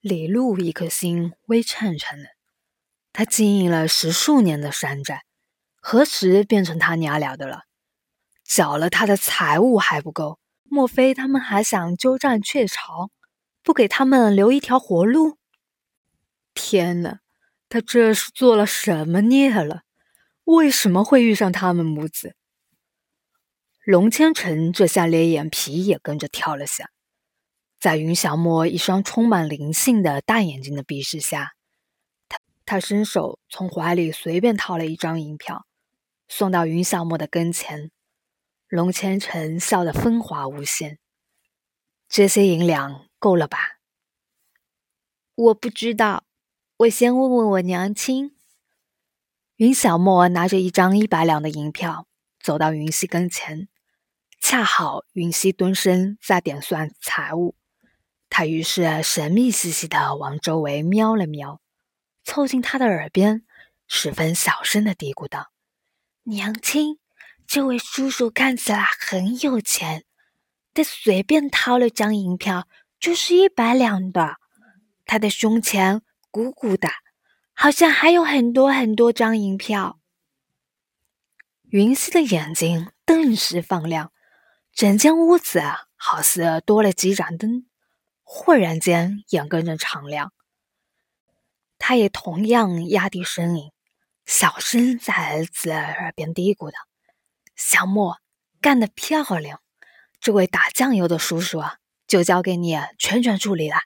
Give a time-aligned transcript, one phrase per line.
[0.00, 2.30] 李禄一颗心微颤颤的，
[3.12, 5.24] 他经营了十数年的山寨，
[5.76, 7.64] 何时变成他娘俩的了？
[8.42, 13.10] 缴了他的财物还不够，莫非他们还想鸠占鹊巢，
[13.62, 15.36] 不给他们留一条活路？
[16.54, 17.20] 天哪，
[17.68, 19.82] 他这是做了什么孽了？
[20.44, 22.34] 为什么会遇上他们母子？
[23.84, 26.90] 龙千成这下连眼皮也跟着跳了下，
[27.80, 31.54] 在云小莫一双充满灵性的大眼睛的鄙视下，
[32.28, 35.64] 他他伸手从怀里随便掏了一张银票，
[36.28, 37.90] 送到云小莫的跟前。
[38.68, 40.98] 龙千成笑得风华无限，
[42.06, 43.80] 这些银两够了吧？
[45.34, 46.24] 我不知道，
[46.76, 48.36] 我先问问我娘亲。
[49.56, 52.06] 云小沫拿着一张一百两的银票，
[52.38, 53.68] 走到云溪跟前，
[54.38, 57.56] 恰好云溪蹲身在点算财物，
[58.30, 61.60] 他于是神秘兮兮的往周围瞄了瞄，
[62.24, 63.44] 凑近他的耳边，
[63.86, 65.50] 十分小声的嘀咕道
[66.24, 66.98] ：“娘亲，
[67.46, 70.04] 这位叔叔看起来很有钱，
[70.72, 72.66] 他随便掏了张银票
[72.98, 74.36] 就是一百两的，
[75.04, 76.88] 他的胸前鼓鼓的。”
[77.52, 79.98] 好像还有很多很多张银票。
[81.68, 84.14] 云溪的眼睛顿时放亮，
[84.72, 85.60] 整间屋子
[85.94, 87.66] 好似多了几盏灯，
[88.32, 90.32] 忽然间眼跟着敞亮。
[91.78, 93.72] 他也同样压低声音，
[94.24, 96.78] 小声在儿子耳边嘀咕道
[97.56, 98.18] ：“小莫
[98.60, 99.60] 干得漂亮，
[100.20, 103.78] 这位打酱油的叔叔啊，就交给你全权处理了。”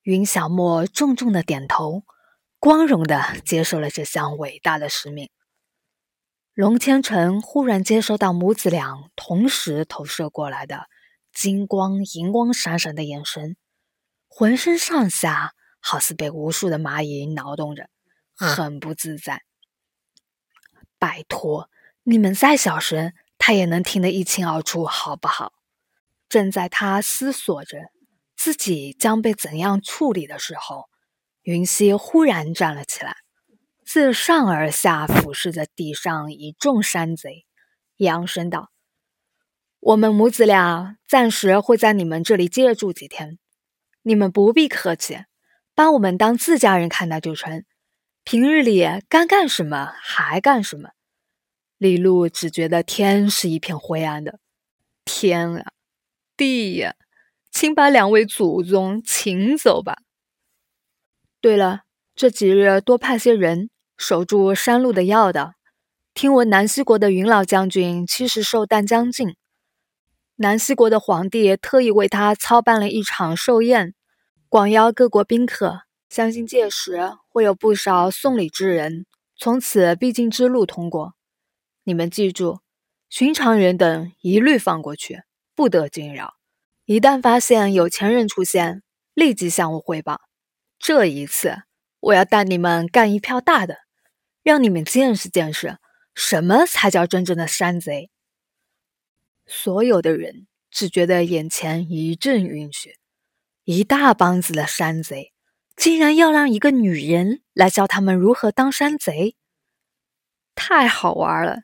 [0.00, 2.04] 云小莫重重的点头。
[2.58, 5.28] 光荣的接受了这项伟大的使命。
[6.54, 10.88] 龙千成忽然接收到母子俩同时投射过来的
[11.36, 13.58] 金光、银光闪闪的眼神，
[14.26, 17.90] 浑身上下好似被无数的蚂蚁挠动着，
[18.34, 19.42] 很不自在。
[20.98, 21.68] 拜托，
[22.04, 25.52] 你们再小声，他也能听得一清二楚，好不好？
[26.26, 27.90] 正在他思索着
[28.34, 30.86] 自己将被怎样处理的时候。
[31.42, 33.14] 云溪忽然站了起来，
[33.84, 37.44] 自上而下俯视着地上一众山贼，
[37.98, 38.70] 扬声道
[39.86, 43.38] ：“我们母子俩暂时会在你们这里借住几天，
[44.02, 45.18] 你们不必客气，
[45.76, 47.64] 把我们当自家人看待就成。
[48.24, 50.90] 平日里该干什么还干什么。”
[51.78, 54.40] 李璐只觉得天是一片灰暗的，
[55.04, 55.70] 天啊，
[56.36, 56.96] 地呀，
[57.52, 59.98] 请把两位祖宗请走吧。
[61.40, 61.82] 对了，
[62.16, 65.52] 这几日多派些人守住山路的要道。
[66.12, 69.36] 听闻南溪国的云老将军七十寿诞将近，
[70.38, 73.94] 南希国的皇帝特意为他操办了一场寿宴，
[74.50, 75.84] 广邀各国宾客。
[76.10, 81.14] 相信届时会有不少送礼之人从此必经之路通过。
[81.84, 82.60] 你们记住，
[83.08, 85.22] 寻常人等一律放过去，
[85.54, 86.34] 不得惊扰。
[86.84, 88.82] 一旦发现有钱人出现，
[89.14, 90.20] 立即向我汇报。
[90.78, 91.62] 这一次，
[92.00, 93.78] 我要带你们干一票大的，
[94.42, 95.78] 让你们见识见识
[96.14, 98.10] 什么才叫真正的山贼。
[99.46, 102.90] 所有的人只觉得眼前一阵晕眩，
[103.64, 105.32] 一大帮子的山贼，
[105.76, 109.36] 竟然要让一个女人来教他们如何当山贼，
[110.54, 111.60] 太好玩了！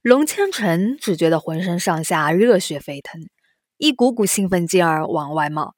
[0.00, 3.20] 龙千成只觉得浑身上下热血沸腾，
[3.76, 5.74] 一股股兴奋劲儿往外冒。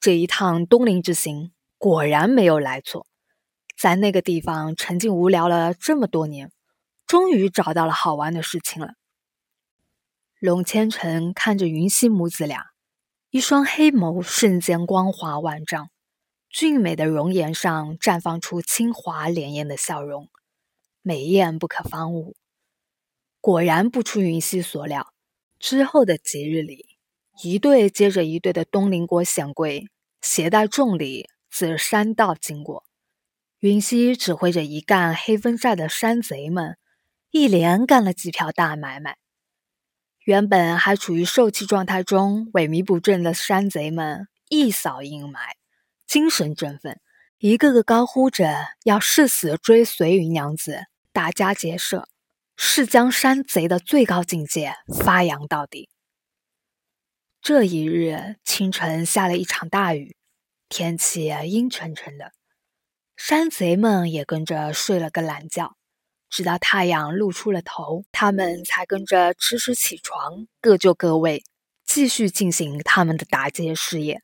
[0.00, 1.52] 这一趟东陵之行。
[1.80, 3.06] 果然没有来错，
[3.80, 6.50] 在那个地方沉静无聊了这么多年，
[7.06, 8.94] 终于找到了好玩的事情了。
[10.40, 12.66] 龙千成看着云溪母子俩，
[13.30, 15.90] 一双黑眸瞬间光华万丈，
[16.48, 20.28] 俊美的容颜上绽放出清华潋滟的笑容，
[21.02, 22.36] 美艳不可方物。
[23.40, 25.12] 果然不出云溪所料，
[25.58, 26.86] 之后的几日里，
[27.42, 29.88] 一对接着一对的东陵国显贵
[30.20, 31.28] 携带重礼。
[31.50, 32.84] 自山道经过，
[33.58, 36.76] 云溪指挥着一干黑风寨的山贼们，
[37.30, 39.16] 一连干了几票大买卖。
[40.28, 45.38] 原本还处于受气状态中、萎靡不振的山贼们，一扫阴霾，
[46.06, 47.00] 精神振奋，
[47.38, 50.82] 一个个高呼着要誓死追随云娘子，
[51.14, 52.10] 打家劫舍，
[52.58, 55.88] 誓将山贼的最高境界发扬到底。
[57.40, 60.14] 这一日清晨，下了一场大雨。
[60.68, 62.32] 天气阴沉沉的，
[63.16, 65.77] 山贼们也跟着睡了个懒觉，
[66.30, 71.42] 直到太阳露出了头，他们才跟着迟迟起床，各就各位，
[71.84, 74.22] 继续进行他们的打劫事业。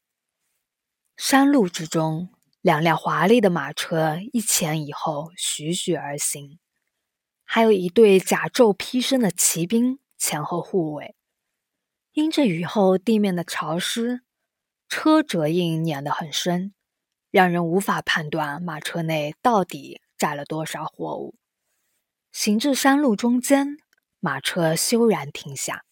[1.17, 2.29] 山路之中，
[2.61, 6.59] 两辆华丽的马车一前一后，徐徐而行，
[7.45, 11.15] 还有一队甲胄披身的骑兵前后护卫。
[12.13, 14.21] 因着雨后地面的潮湿，
[14.89, 16.75] 车辙印碾得很深，
[17.31, 21.35] 让人无法判断马车内到底载了多少货物。
[22.35, 23.77] 行至山路中间，
[24.19, 25.85] 马车休然停下。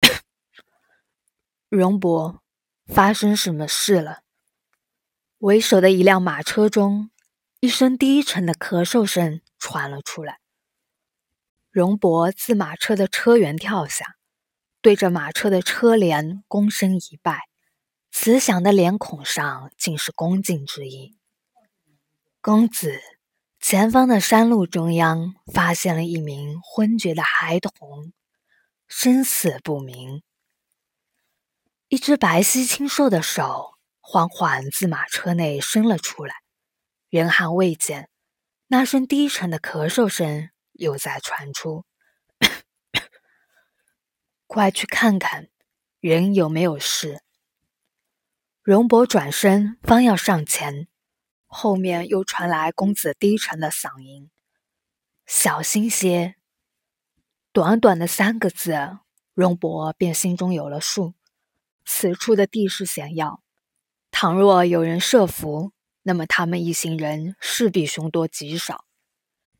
[1.68, 2.40] 荣伯，
[2.86, 4.20] 发生什么事了？
[5.38, 7.10] 为首的一辆马车中，
[7.58, 10.38] 一声低沉的咳嗽声传了出来。
[11.72, 14.14] 荣伯自马车的车辕跳下。
[14.80, 17.48] 对着马车的车帘躬身一拜，
[18.12, 21.16] 慈祥的脸孔上尽是恭敬之意。
[22.40, 23.00] 公子，
[23.62, 28.12] 前方的山路中央发现了一名昏厥的孩童，
[28.88, 30.24] 生死不明。
[31.86, 36.42] 一只白皙清瘦的手缓缓自马车内伸了出来，
[37.08, 38.10] 人还未见，
[38.66, 41.86] 那声低沉的咳嗽声又在传出。
[44.48, 45.50] 快去看看，
[46.00, 47.22] 人有没有事。
[48.60, 50.88] 荣伯转身方要上前，
[51.54, 54.30] 后面又传来公子低沉的嗓音
[55.26, 56.36] ：“小心些。”
[57.52, 58.98] 短短的三个字，
[59.34, 61.12] 荣伯便心中有了数。
[61.84, 63.42] 此处的地势险要，
[64.10, 65.72] 倘若有人设伏，
[66.04, 68.86] 那么他们一行人势必凶多吉少。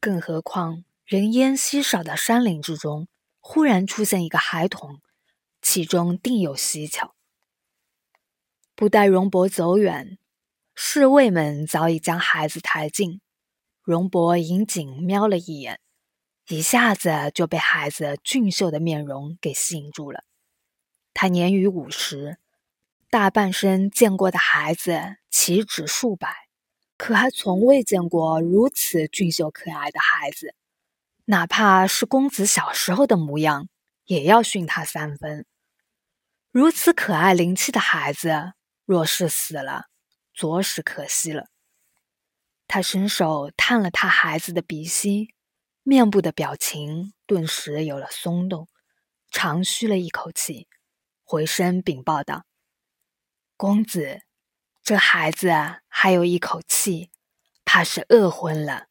[0.00, 3.06] 更何况人烟稀少的山林之中。
[3.44, 5.00] 忽然出现一个孩童，
[5.60, 7.16] 其中定有蹊跷。
[8.76, 10.16] 不待荣伯走远，
[10.74, 13.20] 侍卫们早已将孩子抬进。
[13.82, 15.80] 荣伯引颈瞄了一眼，
[16.48, 20.24] 一下子就被孩子俊秀的面容给吸引住了。
[21.12, 22.38] 他年逾五十，
[23.10, 26.48] 大半生见过的孩子岂止数百，
[26.96, 30.54] 可还从未见过如此俊秀可爱的孩子。
[31.26, 33.68] 哪怕是公子小时候的模样，
[34.06, 35.44] 也要训他三分。
[36.50, 38.52] 如此可爱灵气的孩子，
[38.84, 39.86] 若是死了，
[40.32, 41.48] 着实可惜了。
[42.66, 45.34] 他伸手探了探孩子的鼻息，
[45.82, 48.68] 面部的表情顿时有了松动，
[49.30, 50.68] 长吁了一口气，
[51.22, 52.46] 回身禀报道
[53.58, 54.22] ：“公子，
[54.82, 55.50] 这孩子
[55.88, 57.10] 还有一口气，
[57.64, 58.86] 怕是饿昏了。”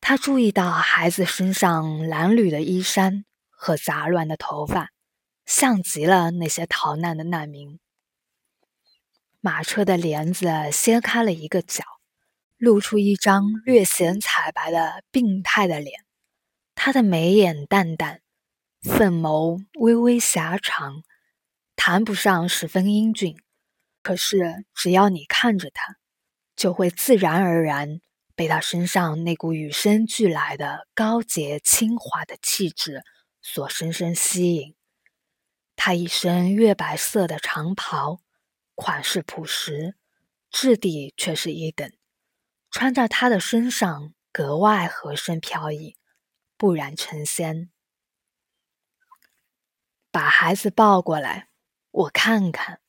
[0.00, 4.92] 他注意到孩子身上褴褛的衣衫和杂乱的头发，
[5.44, 7.80] 像极了那些逃难的难民。
[9.46, 11.84] 马车的帘子掀开了一个角，
[12.56, 16.04] 露出一张略显惨白的病态的脸。
[16.74, 18.22] 他的眉眼淡淡，
[18.82, 21.04] 凤眸微微狭长，
[21.76, 23.36] 谈不上十分英俊，
[24.02, 25.94] 可是只要你看着他，
[26.56, 28.00] 就会自然而然。
[28.34, 33.04] 被他身上那股与生俱来的高洁清华的气质
[33.40, 34.74] 所深深吸引。
[35.76, 38.18] 他一身月白色的长袍，
[38.76, 39.96] 款式朴实，
[40.50, 41.92] 质地却是一等，
[42.70, 45.96] 穿在他的身上格外合身飘逸，
[46.56, 47.70] 不染成仙。
[50.12, 51.48] 把孩子抱过来，
[51.90, 52.80] 我看看。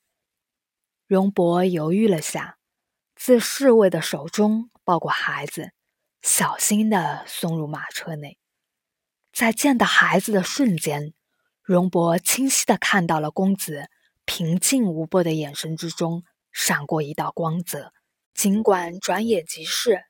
[1.06, 2.58] 荣伯犹豫了下，
[3.16, 4.70] 自侍卫的手中。
[4.84, 5.72] 抱过孩子，
[6.22, 8.38] 小心地送入马车内。
[9.30, 11.12] 在见到孩子的瞬间，
[11.62, 13.90] 荣伯清晰的看到了公子
[14.28, 17.94] 平静无波的眼神之中闪过一道光泽。
[18.34, 20.02] 尽管转眼即逝，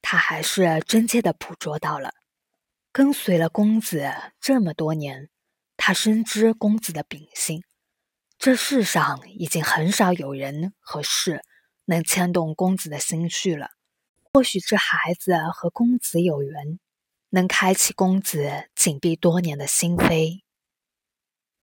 [0.00, 2.14] 他还是真切地捕捉到了。
[2.90, 5.28] 跟随了公子这么多年，
[5.76, 7.62] 他深知公子的秉性。
[8.38, 11.44] 这世上已经很少有人和事
[11.84, 13.72] 能牵动公子的心绪了。
[14.32, 16.80] 或许这孩子和公子有缘，
[17.28, 20.40] 能开启公子紧闭多年的心扉。